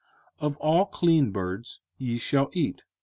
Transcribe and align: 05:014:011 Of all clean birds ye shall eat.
05:014:011 0.39 0.47
Of 0.49 0.57
all 0.57 0.85
clean 0.87 1.31
birds 1.31 1.81
ye 1.99 2.17
shall 2.17 2.49
eat. 2.53 2.85